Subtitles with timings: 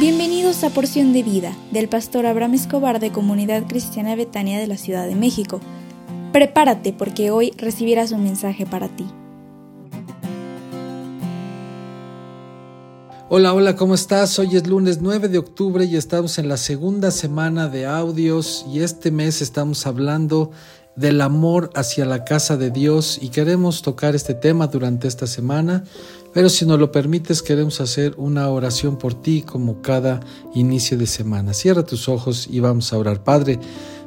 [0.00, 4.78] Bienvenidos a Porción de Vida del pastor Abraham Escobar de Comunidad Cristiana Betania de la
[4.78, 5.60] Ciudad de México.
[6.32, 9.04] Prepárate porque hoy recibirás un mensaje para ti.
[13.28, 14.38] Hola, hola, ¿cómo estás?
[14.38, 18.80] Hoy es lunes 9 de octubre y estamos en la segunda semana de audios y
[18.80, 20.50] este mes estamos hablando
[21.00, 25.84] del amor hacia la casa de Dios y queremos tocar este tema durante esta semana,
[26.34, 30.20] pero si nos lo permites queremos hacer una oración por ti como cada
[30.54, 31.54] inicio de semana.
[31.54, 33.24] Cierra tus ojos y vamos a orar.
[33.24, 33.58] Padre,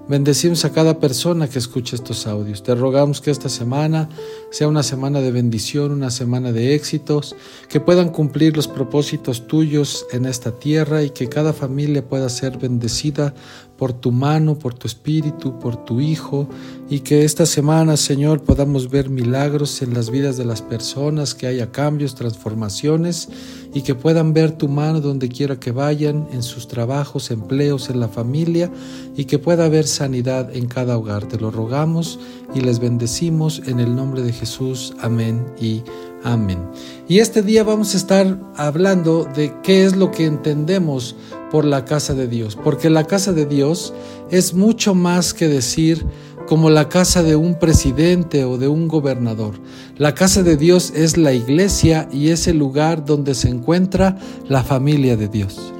[0.05, 2.61] Bendecimos a cada persona que escucha estos audios.
[2.61, 4.09] Te rogamos que esta semana
[4.51, 7.37] sea una semana de bendición, una semana de éxitos,
[7.69, 12.57] que puedan cumplir los propósitos tuyos en esta tierra y que cada familia pueda ser
[12.57, 13.33] bendecida
[13.77, 16.49] por tu mano, por tu espíritu, por tu Hijo,
[16.89, 21.47] y que esta semana, Señor, podamos ver milagros en las vidas de las personas, que
[21.47, 23.29] haya cambios, transformaciones,
[23.73, 27.99] y que puedan ver tu mano donde quiera que vayan, en sus trabajos, empleos, en
[27.99, 28.71] la familia,
[29.17, 31.25] y que pueda haber sanidad en cada hogar.
[31.25, 32.19] Te lo rogamos
[32.53, 34.93] y les bendecimos en el nombre de Jesús.
[35.01, 35.81] Amén y
[36.23, 36.59] amén.
[37.07, 41.15] Y este día vamos a estar hablando de qué es lo que entendemos
[41.51, 43.93] por la casa de Dios, porque la casa de Dios
[44.31, 46.05] es mucho más que decir
[46.47, 49.55] como la casa de un presidente o de un gobernador.
[49.97, 54.63] La casa de Dios es la iglesia y es el lugar donde se encuentra la
[54.63, 55.72] familia de Dios.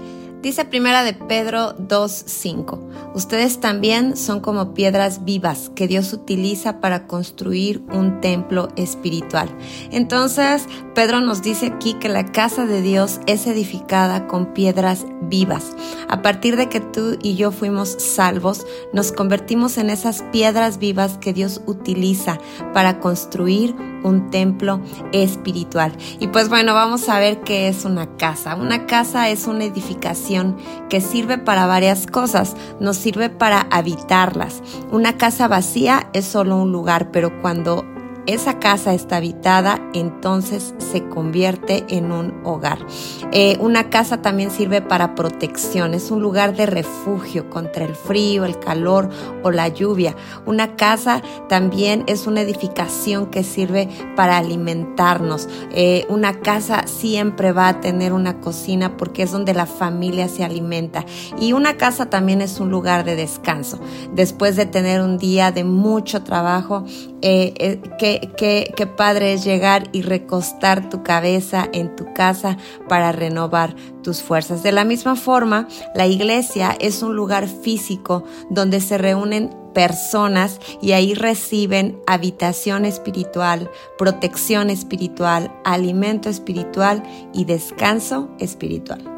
[0.43, 7.07] Dice primera de Pedro 2.5, ustedes también son como piedras vivas que Dios utiliza para
[7.07, 9.47] construir un templo espiritual.
[9.89, 15.71] Entonces, Pedro nos dice aquí que la casa de Dios es edificada con piedras vivas.
[16.09, 21.17] A partir de que tú y yo fuimos salvos, nos convertimos en esas piedras vivas
[21.19, 22.37] que Dios utiliza
[22.73, 25.93] para construir un templo espiritual.
[26.19, 28.55] Y pues bueno, vamos a ver qué es una casa.
[28.55, 30.57] Una casa es una edificación
[30.89, 32.55] que sirve para varias cosas.
[32.79, 34.61] Nos sirve para habitarlas.
[34.91, 37.85] Una casa vacía es solo un lugar, pero cuando
[38.25, 42.79] esa casa está habitada, entonces se convierte en un hogar.
[43.31, 48.45] Eh, una casa también sirve para protección, es un lugar de refugio contra el frío,
[48.45, 49.09] el calor
[49.43, 50.15] o la lluvia.
[50.45, 55.49] Una casa también es una edificación que sirve para alimentarnos.
[55.71, 60.43] Eh, una casa siempre va a tener una cocina porque es donde la familia se
[60.43, 61.05] alimenta.
[61.39, 63.79] Y una casa también es un lugar de descanso.
[64.13, 66.85] Después de tener un día de mucho trabajo,
[67.25, 72.57] eh, que qué, padre es llegar y recostar tu cabeza en tu casa
[72.89, 74.61] para renovar tus fuerzas.
[74.61, 80.91] De la misma forma, la iglesia es un lugar físico donde se reúnen personas y
[80.91, 87.03] ahí reciben habitación espiritual, protección espiritual, alimento espiritual
[87.33, 89.12] y descanso espiritual.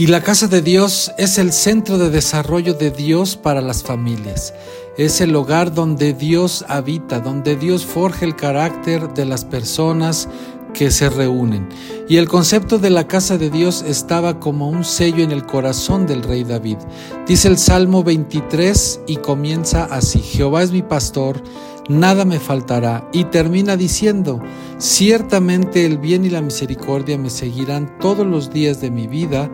[0.00, 4.54] Y la casa de Dios es el centro de desarrollo de Dios para las familias.
[4.96, 10.26] Es el hogar donde Dios habita, donde Dios forja el carácter de las personas
[10.72, 11.68] que se reúnen.
[12.08, 16.06] Y el concepto de la casa de Dios estaba como un sello en el corazón
[16.06, 16.78] del rey David.
[17.26, 21.42] Dice el Salmo 23 y comienza así, Jehová es mi pastor,
[21.90, 23.06] nada me faltará.
[23.12, 24.40] Y termina diciendo,
[24.78, 29.50] ciertamente el bien y la misericordia me seguirán todos los días de mi vida,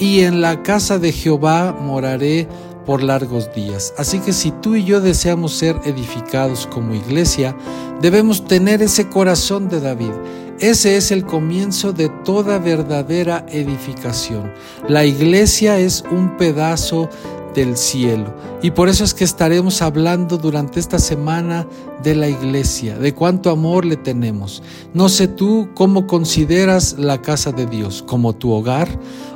[0.00, 2.48] y en la casa de Jehová moraré
[2.86, 3.94] por largos días.
[3.98, 7.54] Así que si tú y yo deseamos ser edificados como iglesia,
[8.00, 10.10] debemos tener ese corazón de David.
[10.58, 14.52] Ese es el comienzo de toda verdadera edificación.
[14.88, 17.08] La iglesia es un pedazo
[17.54, 18.34] del cielo.
[18.62, 21.66] Y por eso es que estaremos hablando durante esta semana
[22.02, 24.62] de la iglesia, de cuánto amor le tenemos.
[24.94, 28.88] No sé tú cómo consideras la casa de Dios, como tu hogar,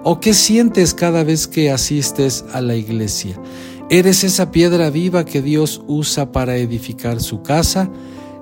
[0.02, 3.38] o qué sientes cada vez que asistes a la iglesia.
[3.90, 7.90] ¿Eres esa piedra viva que Dios usa para edificar su casa?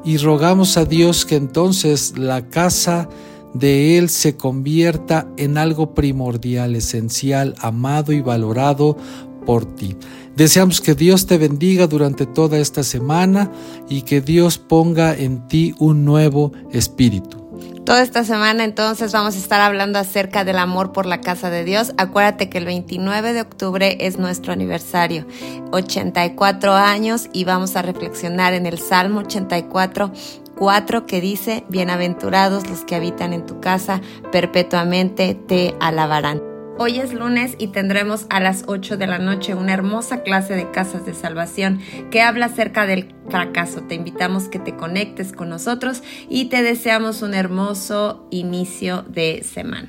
[0.05, 3.09] Y rogamos a Dios que entonces la casa
[3.55, 8.97] de Él se convierta en algo primordial, esencial, amado y valorado
[9.45, 9.97] por ti.
[10.37, 13.51] Deseamos que Dios te bendiga durante toda esta semana
[13.89, 17.43] y que Dios ponga en ti un nuevo espíritu.
[17.85, 21.65] Toda esta semana entonces vamos a estar hablando acerca del amor por la casa de
[21.65, 21.93] Dios.
[21.99, 25.27] Acuérdate que el 29 de octubre es nuestro aniversario,
[25.73, 30.13] 84 años y vamos a reflexionar en el Salmo 84
[30.55, 34.01] 4 que dice, bienaventurados los que habitan en tu casa,
[34.31, 36.52] perpetuamente te alabarán.
[36.79, 40.71] Hoy es lunes y tendremos a las 8 de la noche una hermosa clase de
[40.71, 41.81] casas de salvación
[42.11, 43.83] que habla acerca del fracaso.
[43.83, 49.89] Te invitamos que te conectes con nosotros y te deseamos un hermoso inicio de semana.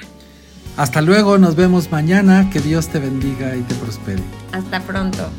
[0.76, 2.50] Hasta luego, nos vemos mañana.
[2.52, 4.22] Que Dios te bendiga y te prospere.
[4.52, 5.30] Hasta pronto.